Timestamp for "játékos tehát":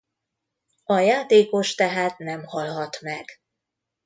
0.99-2.17